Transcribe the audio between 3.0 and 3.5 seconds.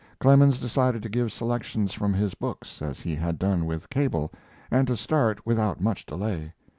he had